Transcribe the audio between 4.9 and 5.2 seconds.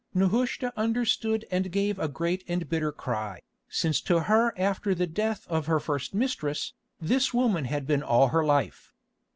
the